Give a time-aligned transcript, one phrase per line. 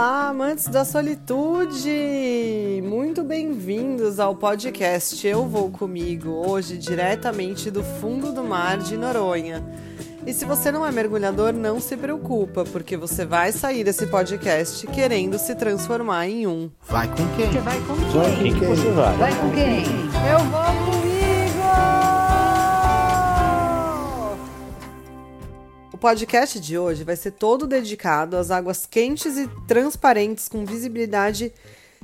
[0.00, 1.90] Olá, amantes da solitude!
[2.82, 9.62] Muito bem-vindos ao podcast Eu Vou Comigo, hoje diretamente do fundo do mar de Noronha.
[10.26, 14.86] E se você não é mergulhador, não se preocupa, porque você vai sair desse podcast
[14.86, 16.70] querendo se transformar em um.
[16.88, 17.52] Vai com quem?
[17.52, 18.10] Você vai com quem?
[18.10, 19.16] Vai com quem você vai?
[19.18, 19.84] Vai com quem?
[20.30, 20.99] Eu vou comigo!
[26.00, 31.52] Podcast de hoje vai ser todo dedicado às águas quentes e transparentes com visibilidade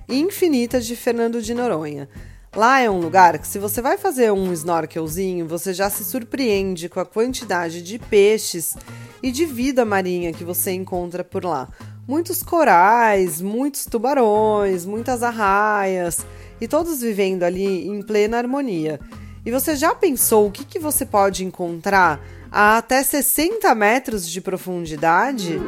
[0.07, 2.07] infinita de Fernando de Noronha.
[2.55, 6.91] Lá é um lugar que, se você vai fazer um snorkelzinho, você já se surpreende
[6.91, 8.77] com a quantidade de peixes
[9.23, 11.67] e de vida marinha que você encontra por lá.
[12.07, 16.25] Muitos corais, muitos tubarões, muitas arraias
[16.61, 19.01] e todos vivendo ali em plena harmonia.
[19.47, 24.41] E você já pensou o que, que você pode encontrar a até 60 metros de
[24.41, 25.61] profundidade?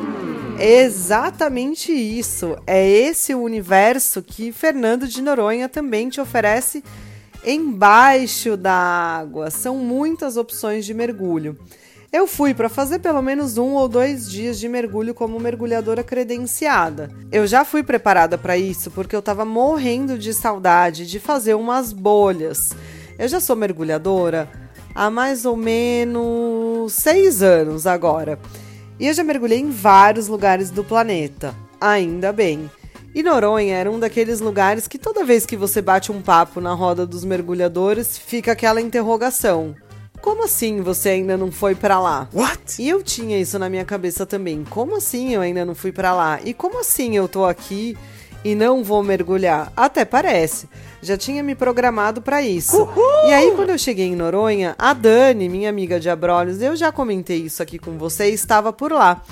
[0.59, 2.57] Exatamente isso.
[2.67, 6.83] É esse o universo que Fernando de Noronha também te oferece
[7.47, 9.49] embaixo da água.
[9.49, 11.57] São muitas opções de mergulho.
[12.13, 17.13] Eu fui para fazer pelo menos um ou dois dias de mergulho como mergulhadora credenciada.
[17.31, 21.93] Eu já fui preparada para isso porque eu estava morrendo de saudade de fazer umas
[21.93, 22.71] bolhas.
[23.19, 24.49] Eu já sou mergulhadora
[24.95, 28.39] há mais ou menos seis anos agora.
[28.99, 31.55] E eu já mergulhei em vários lugares do planeta.
[31.81, 32.71] Ainda bem.
[33.13, 36.73] E Noronha era um daqueles lugares que toda vez que você bate um papo na
[36.75, 39.75] roda dos mergulhadores, fica aquela interrogação.
[40.21, 42.29] Como assim você ainda não foi para lá?
[42.33, 42.81] What?
[42.81, 44.65] E eu tinha isso na minha cabeça também.
[44.69, 46.41] Como assim eu ainda não fui para lá?
[46.45, 47.97] E como assim eu tô aqui
[48.45, 49.73] e não vou mergulhar?
[49.77, 50.69] Até parece.
[51.01, 52.77] Já tinha me programado para isso.
[52.77, 53.29] Uhul!
[53.29, 56.91] E aí quando eu cheguei em Noronha, a Dani, minha amiga de Abrolhos, eu já
[56.91, 59.23] comentei isso aqui com você, estava por lá.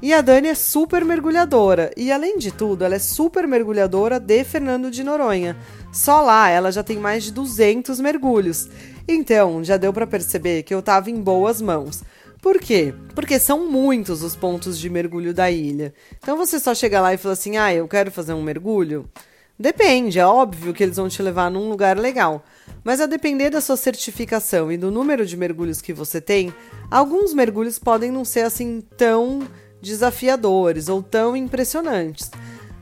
[0.00, 1.90] E a Dani é super mergulhadora.
[1.96, 5.56] E além de tudo, ela é super mergulhadora de Fernando de Noronha.
[5.90, 8.68] Só lá ela já tem mais de 200 mergulhos.
[9.08, 12.02] Então, já deu para perceber que eu tava em boas mãos.
[12.46, 12.94] Por quê?
[13.12, 15.92] Porque são muitos os pontos de mergulho da ilha.
[16.16, 19.10] Então você só chega lá e fala assim: "Ah, eu quero fazer um mergulho".
[19.58, 22.44] Depende, é óbvio que eles vão te levar num lugar legal.
[22.84, 26.54] Mas a depender da sua certificação e do número de mergulhos que você tem,
[26.88, 29.40] alguns mergulhos podem não ser assim tão
[29.82, 32.30] desafiadores ou tão impressionantes.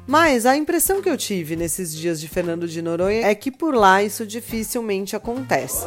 [0.07, 3.75] Mas a impressão que eu tive nesses dias de Fernando de Noronha é que por
[3.75, 5.87] lá isso dificilmente acontece.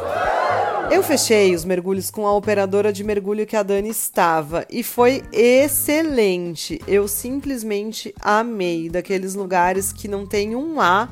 [0.90, 5.22] Eu fechei os mergulhos com a operadora de mergulho que a Dani estava e foi
[5.32, 6.80] excelente.
[6.88, 11.08] Eu simplesmente amei daqueles lugares que não tem um A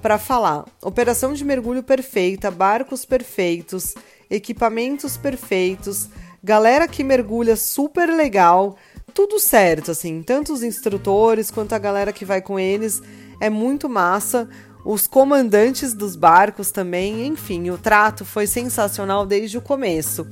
[0.00, 0.66] para falar.
[0.82, 3.94] Operação de mergulho perfeita, barcos perfeitos,
[4.30, 6.08] equipamentos perfeitos,
[6.42, 8.76] galera que mergulha super legal
[9.14, 13.00] tudo certo, assim, tanto os instrutores quanto a galera que vai com eles
[13.40, 14.48] é muito massa.
[14.84, 20.26] Os comandantes dos barcos também, enfim, o trato foi sensacional desde o começo.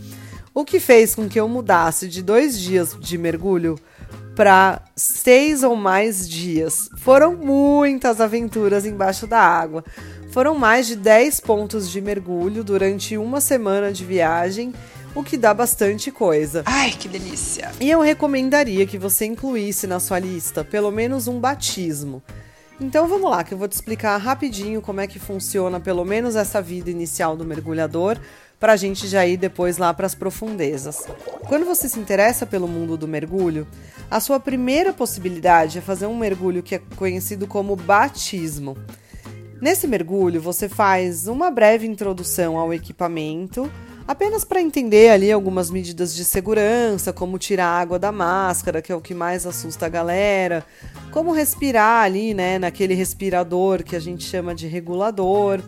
[0.53, 3.79] O que fez com que eu mudasse de dois dias de mergulho
[4.35, 6.91] para seis ou mais dias.
[6.99, 9.85] Foram muitas aventuras embaixo da água.
[10.33, 14.73] Foram mais de 10 pontos de mergulho durante uma semana de viagem
[15.15, 16.63] o que dá bastante coisa.
[16.67, 17.71] Ai, que delícia!
[17.81, 22.23] E eu recomendaria que você incluísse na sua lista pelo menos um batismo.
[22.81, 26.35] Então vamos lá, que eu vou te explicar rapidinho como é que funciona pelo menos
[26.35, 28.19] essa vida inicial do mergulhador,
[28.59, 31.05] para a gente já ir depois lá para as profundezas.
[31.49, 33.67] Quando você se interessa pelo mundo do mergulho,
[34.11, 38.77] a sua primeira possibilidade é fazer um mergulho que é conhecido como batismo.
[39.61, 43.71] Nesse mergulho, você faz uma breve introdução ao equipamento,
[44.07, 48.95] apenas para entender ali algumas medidas de segurança, como tirar água da máscara, que é
[48.95, 50.65] o que mais assusta a galera,
[51.11, 55.61] como respirar ali, né, naquele respirador que a gente chama de regulador,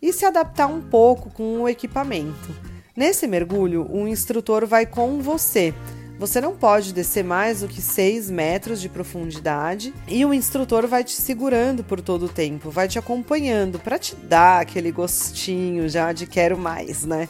[0.00, 2.54] e se adaptar um pouco com o equipamento.
[2.96, 5.74] Nesse mergulho, o instrutor vai com você.
[6.18, 11.04] Você não pode descer mais do que 6 metros de profundidade e o instrutor vai
[11.04, 16.12] te segurando por todo o tempo, vai te acompanhando para te dar aquele gostinho já
[16.12, 17.28] de quero mais, né?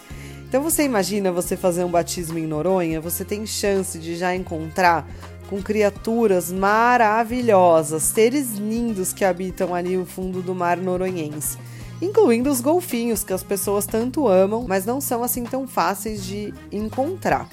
[0.49, 5.07] Então você imagina você fazer um batismo em Noronha, você tem chance de já encontrar
[5.51, 11.59] com criaturas maravilhosas, seres lindos que habitam ali o fundo do mar noronhense,
[12.01, 16.55] incluindo os golfinhos que as pessoas tanto amam, mas não são assim tão fáceis de
[16.73, 17.47] encontrar.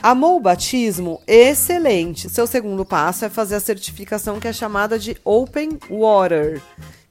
[0.00, 1.20] Amou o batismo?
[1.26, 2.30] Excelente!
[2.30, 6.62] Seu segundo passo é fazer a certificação que é chamada de Open Water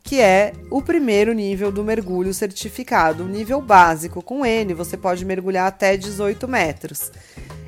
[0.06, 4.22] que é o primeiro nível do mergulho certificado, o nível básico.
[4.22, 7.12] Com N, você pode mergulhar até 18 metros.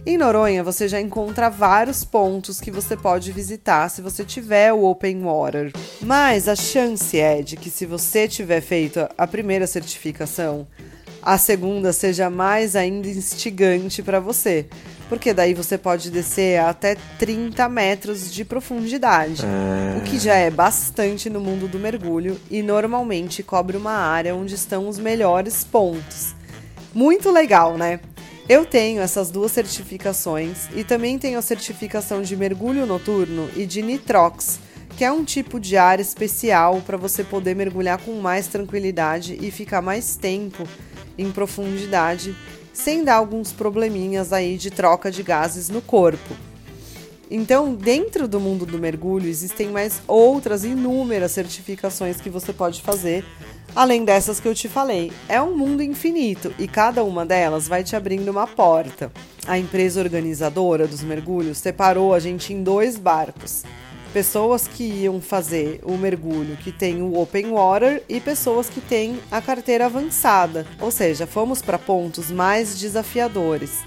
[0.05, 4.85] Em Noronha, você já encontra vários pontos que você pode visitar se você tiver o
[4.85, 5.73] Open Water.
[5.99, 10.67] Mas a chance é de que, se você tiver feito a primeira certificação,
[11.27, 14.65] a segunda seja mais ainda instigante para você.
[15.09, 19.43] Porque daí você pode descer até 30 metros de profundidade,
[19.97, 24.55] o que já é bastante no mundo do mergulho e normalmente cobre uma área onde
[24.55, 26.33] estão os melhores pontos.
[26.93, 27.99] Muito legal, né?
[28.47, 33.81] Eu tenho essas duas certificações e também tenho a certificação de mergulho noturno e de
[33.81, 34.59] nitrox,
[34.95, 39.51] que é um tipo de ar especial para você poder mergulhar com mais tranquilidade e
[39.51, 40.65] ficar mais tempo
[41.17, 42.35] em profundidade,
[42.73, 46.35] sem dar alguns probleminhas aí de troca de gases no corpo.
[47.29, 53.25] Então, dentro do mundo do mergulho, existem mais outras inúmeras certificações que você pode fazer
[53.77, 55.11] além dessas que eu te falei.
[55.29, 59.11] É um mundo infinito e cada uma delas vai te abrindo uma porta.
[59.45, 63.63] A empresa organizadora dos mergulhos separou a gente em dois barcos.
[64.17, 69.19] Pessoas que iam fazer o mergulho que tem o open water e pessoas que têm
[69.29, 73.83] a carteira avançada, ou seja, fomos para pontos mais desafiadores.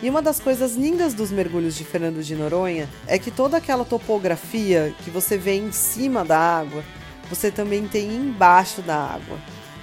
[0.00, 3.84] E uma das coisas lindas dos mergulhos de Fernando de Noronha é que toda aquela
[3.84, 6.84] topografia que você vê em cima da água
[7.28, 9.36] você também tem embaixo da água.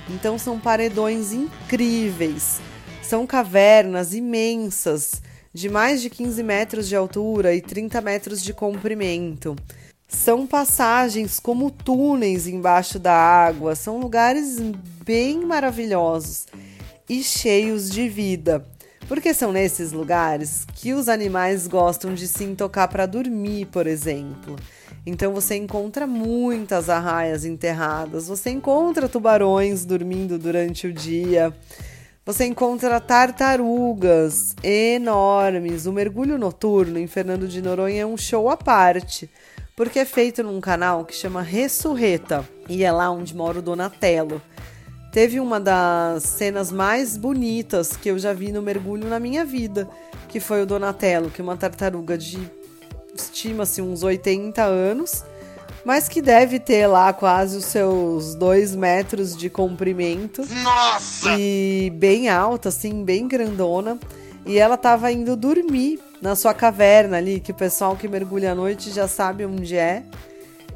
[0.10, 2.62] Então são paredões incríveis.
[3.04, 5.22] São cavernas imensas,
[5.54, 9.58] de mais de 15 metros de altura e 30 metros de comprimento.
[10.12, 14.58] São passagens como túneis embaixo da água, são lugares
[15.06, 16.48] bem maravilhosos
[17.08, 18.66] e cheios de vida.
[19.08, 24.56] Porque são nesses lugares que os animais gostam de se tocar para dormir, por exemplo.
[25.06, 31.56] Então você encontra muitas arraias enterradas, você encontra tubarões dormindo durante o dia,
[32.26, 35.86] você encontra tartarugas enormes.
[35.86, 39.30] O mergulho noturno em Fernando de Noronha é um show à parte,
[39.80, 44.42] porque é feito num canal que chama Ressurreta e é lá onde mora o Donatello.
[45.10, 49.90] Teve uma das cenas mais bonitas que eu já vi no mergulho na minha vida,
[50.28, 52.38] que foi o Donatello, que é uma tartaruga de
[53.16, 55.24] estima-se uns 80 anos,
[55.86, 60.46] mas que deve ter lá quase os seus 2 metros de comprimento.
[60.62, 61.38] Nossa!
[61.40, 63.98] E bem alta, assim, bem grandona.
[64.46, 68.56] E ela estava indo dormir na sua caverna ali, que o pessoal que mergulha à
[68.56, 70.04] noite já sabe onde é.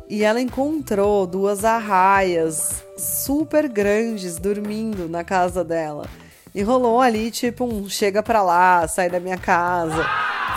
[0.09, 6.07] E ela encontrou duas arraias super grandes dormindo na casa dela.
[6.53, 10.05] E rolou ali, tipo, um chega pra lá, sai da minha casa.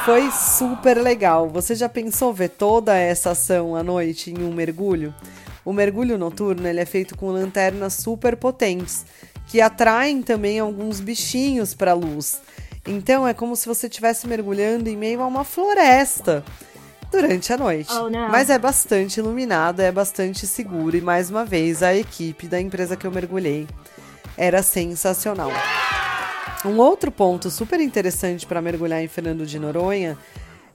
[0.04, 1.48] Foi super legal.
[1.48, 5.14] Você já pensou ver toda essa ação à noite em um mergulho?
[5.64, 9.04] O mergulho noturno ele é feito com lanternas super potentes,
[9.48, 12.40] que atraem também alguns bichinhos para a luz.
[12.86, 16.44] Então é como se você estivesse mergulhando em meio a uma floresta
[17.10, 17.92] durante a noite.
[17.92, 22.60] Oh, Mas é bastante iluminado, é bastante seguro e mais uma vez a equipe da
[22.60, 23.66] empresa que eu mergulhei
[24.36, 25.50] era sensacional.
[26.64, 30.18] Um outro ponto super interessante para mergulhar em Fernando de Noronha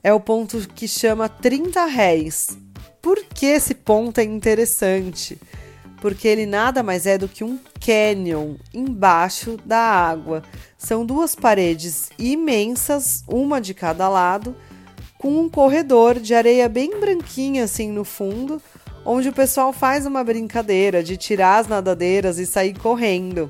[0.02, 2.58] é o ponto que chama 30 réis.
[3.00, 5.38] Por que esse ponto é interessante?
[6.02, 10.42] Porque ele nada mais é do que um canyon embaixo da água.
[10.76, 14.56] São duas paredes imensas, uma de cada lado,
[15.16, 18.60] com um corredor de areia bem branquinha assim no fundo,
[19.04, 23.48] onde o pessoal faz uma brincadeira de tirar as nadadeiras e sair correndo.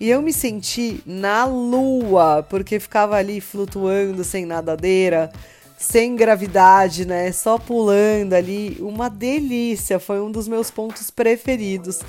[0.00, 5.30] E eu me senti na lua, porque ficava ali flutuando sem nadadeira,
[5.76, 7.30] sem gravidade, né?
[7.32, 8.76] Só pulando ali.
[8.80, 12.00] Uma delícia, foi um dos meus pontos preferidos.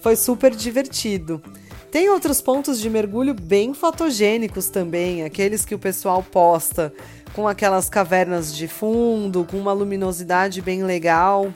[0.00, 1.42] Foi super divertido.
[1.90, 6.92] Tem outros pontos de mergulho bem fotogênicos também, aqueles que o pessoal posta
[7.34, 11.52] com aquelas cavernas de fundo, com uma luminosidade bem legal.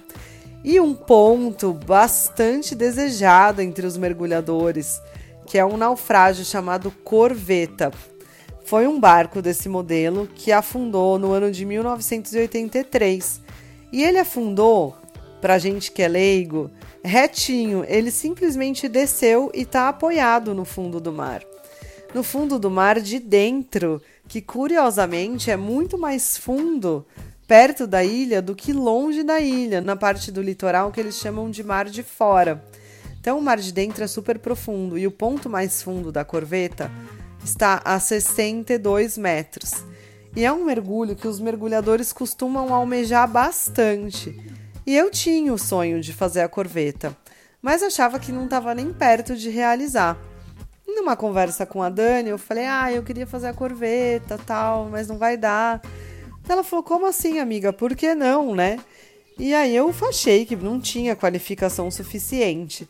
[0.63, 5.01] E um ponto bastante desejado entre os mergulhadores
[5.47, 7.93] que é um naufrágio chamado Corveta.
[8.67, 13.41] Foi um barco desse modelo que afundou no ano de 1983.
[13.93, 14.97] E ele afundou,
[15.41, 16.69] pra gente que é leigo,
[17.05, 17.85] retinho.
[17.87, 21.45] Ele simplesmente desceu e está apoiado no fundo do mar.
[22.13, 27.07] No fundo do mar de dentro, que curiosamente é muito mais fundo
[27.47, 31.49] perto da ilha do que longe da ilha, na parte do litoral que eles chamam
[31.49, 32.65] de mar de fora.
[33.21, 36.91] Então o mar de dentro é super profundo e o ponto mais fundo da corveta
[37.47, 39.85] está a 62 metros.
[40.35, 44.39] E é um mergulho que os mergulhadores costumam almejar bastante.
[44.85, 47.17] E eu tinha o sonho de fazer a corveta,
[47.63, 50.19] mas achava que não estava nem perto de realizar.
[50.87, 55.09] numa conversa com a Dani, eu falei: "Ah, eu queria fazer a corveta, tal, mas
[55.09, 55.83] não vai dar".
[56.49, 57.73] Ela falou: "Como assim, amiga?
[57.73, 58.79] Por que não, né?"
[59.39, 62.89] E aí eu achei que não tinha qualificação suficiente.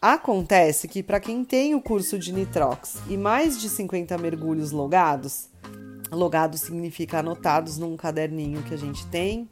[0.00, 5.48] Acontece que para quem tem o curso de Nitrox e mais de 50 mergulhos logados,
[6.12, 9.48] logados significa anotados num caderninho que a gente tem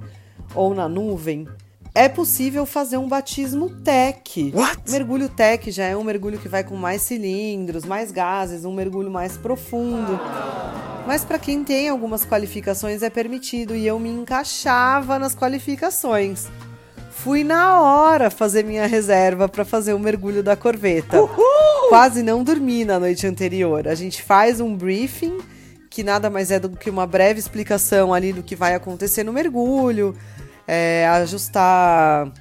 [0.54, 1.48] ou na nuvem,
[1.92, 4.52] é possível fazer um batismo tech.
[4.54, 4.88] What?
[4.88, 9.10] Mergulho tech já é um mergulho que vai com mais cilindros, mais gases, um mergulho
[9.10, 10.20] mais profundo.
[11.08, 16.46] Mas para quem tem algumas qualificações é permitido e eu me encaixava nas qualificações.
[17.26, 21.20] Fui na hora fazer minha reserva para fazer o mergulho da corveta.
[21.20, 21.88] Uhul!
[21.88, 23.88] Quase não dormi na noite anterior.
[23.88, 25.36] A gente faz um briefing,
[25.90, 29.32] que nada mais é do que uma breve explicação ali do que vai acontecer no
[29.32, 30.16] mergulho,
[30.68, 32.32] é, ajustar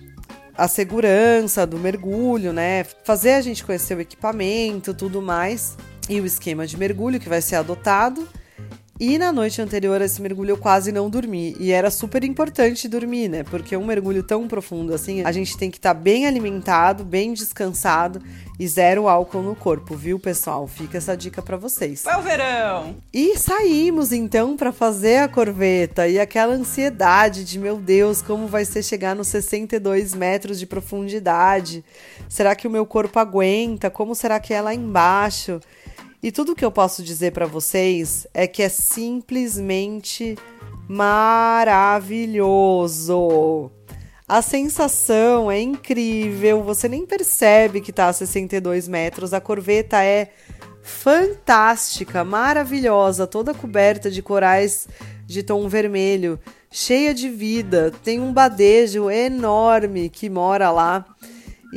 [0.56, 2.86] a segurança do mergulho, né?
[3.04, 5.76] Fazer a gente conhecer o equipamento, tudo mais,
[6.08, 8.28] e o esquema de mergulho que vai ser adotado.
[8.98, 11.54] E na noite anterior a esse mergulho eu quase não dormi.
[11.60, 13.44] E era super importante dormir, né?
[13.44, 17.34] Porque um mergulho tão profundo assim, a gente tem que estar tá bem alimentado, bem
[17.34, 18.22] descansado
[18.58, 20.66] e zero álcool no corpo, viu, pessoal?
[20.66, 22.06] Fica essa dica para vocês.
[22.06, 22.96] É o verão!
[23.14, 28.64] E saímos então para fazer a corveta e aquela ansiedade de meu Deus, como vai
[28.64, 31.84] ser chegar nos 62 metros de profundidade?
[32.30, 33.90] Será que o meu corpo aguenta?
[33.90, 35.60] Como será que é lá embaixo?
[36.22, 40.38] E tudo que eu posso dizer para vocês é que é simplesmente
[40.88, 42.12] maravilhoso.
[44.28, 49.36] A sensação é incrível, você nem percebe que tá a 62 metros.
[49.36, 50.32] A corveta é
[50.82, 54.88] fantástica, maravilhosa, toda coberta de corais
[55.28, 56.40] de tom vermelho,
[56.72, 57.92] cheia de vida.
[58.04, 61.06] Tem um badejo enorme que mora lá.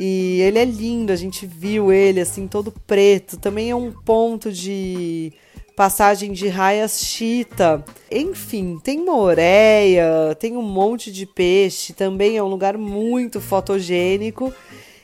[0.01, 3.35] E ele é lindo, a gente viu ele assim todo preto.
[3.37, 5.33] Também é um ponto de
[5.75, 7.83] passagem de raias chita.
[8.09, 14.53] Enfim, tem moreia, tem um monte de peixe, também é um lugar muito fotogênico.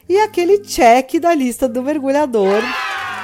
[0.07, 2.61] E aquele check da lista do mergulhador.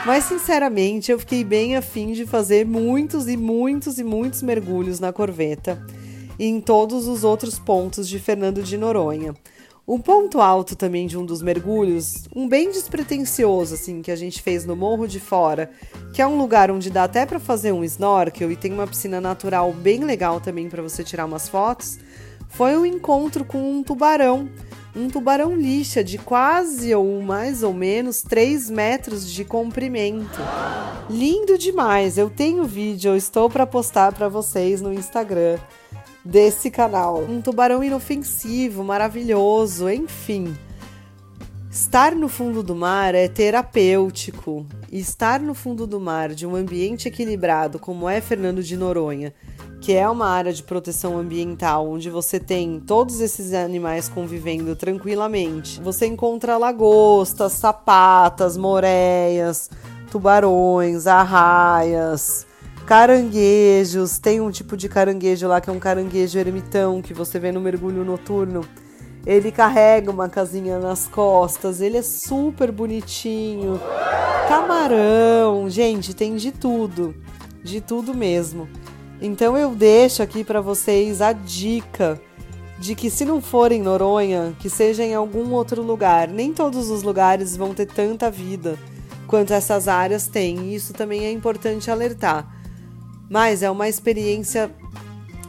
[0.05, 5.13] Mas sinceramente, eu fiquei bem afim de fazer muitos e muitos e muitos mergulhos na
[5.13, 5.81] corveta
[6.37, 9.33] e em todos os outros pontos de Fernando de Noronha.
[9.87, 14.39] Um ponto alto também de um dos mergulhos, um bem despretensioso assim que a gente
[14.39, 15.71] fez no Morro de Fora,
[16.13, 19.19] que é um lugar onde dá até para fazer um snorkel e tem uma piscina
[19.19, 21.97] natural bem legal também para você tirar umas fotos,
[22.47, 24.47] foi um encontro com um tubarão,
[24.95, 30.39] um tubarão lixa de quase ou mais ou menos 3 metros de comprimento.
[31.09, 32.19] Lindo demais!
[32.19, 35.57] Eu tenho vídeo, eu estou para postar para vocês no Instagram
[36.23, 37.23] desse canal.
[37.23, 40.55] Um tubarão inofensivo, maravilhoso, enfim.
[41.71, 44.65] Estar no fundo do mar é terapêutico.
[44.91, 49.33] E estar no fundo do mar de um ambiente equilibrado, como é Fernando de Noronha,
[49.79, 55.79] que é uma área de proteção ambiental onde você tem todos esses animais convivendo tranquilamente.
[55.81, 59.69] Você encontra lagostas, sapatas, moreias,
[60.11, 62.45] tubarões, arraias,
[62.85, 64.19] caranguejos.
[64.19, 67.61] Tem um tipo de caranguejo lá que é um caranguejo ermitão que você vê no
[67.61, 68.65] mergulho noturno.
[69.25, 73.79] Ele carrega uma casinha nas costas, ele é super bonitinho.
[74.47, 77.15] Camarão, gente, tem de tudo,
[77.63, 78.67] de tudo mesmo.
[79.21, 82.19] Então eu deixo aqui para vocês a dica
[82.79, 86.27] de que se não for em Noronha, que seja em algum outro lugar.
[86.27, 88.75] Nem todos os lugares vão ter tanta vida
[89.27, 90.73] quanto essas áreas têm.
[90.73, 92.60] Isso também é importante alertar
[93.31, 94.69] mas é uma experiência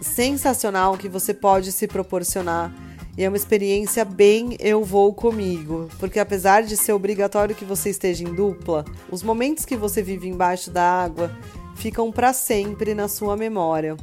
[0.00, 2.72] sensacional que você pode se proporcionar.
[3.18, 7.90] E é uma experiência bem eu vou comigo, porque apesar de ser obrigatório que você
[7.90, 11.28] esteja em dupla, os momentos que você vive embaixo da água
[11.74, 13.96] ficam para sempre na sua memória.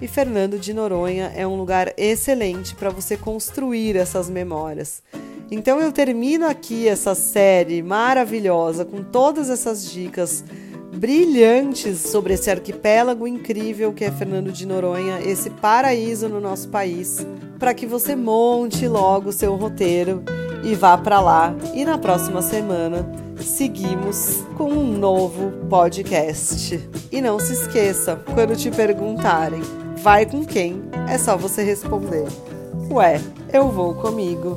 [0.00, 5.02] E Fernando de Noronha é um lugar excelente para você construir essas memórias.
[5.50, 10.44] Então eu termino aqui essa série maravilhosa com todas essas dicas
[11.02, 17.26] brilhantes sobre esse arquipélago incrível que é Fernando de Noronha, esse paraíso no nosso país,
[17.58, 20.22] para que você monte logo o seu roteiro
[20.62, 21.56] e vá para lá.
[21.74, 23.04] E na próxima semana
[23.40, 26.80] seguimos com um novo podcast.
[27.10, 29.60] E não se esqueça, quando te perguntarem,
[30.04, 30.84] vai com quem?
[31.08, 32.28] É só você responder:
[32.88, 33.20] Ué,
[33.52, 34.56] eu vou comigo.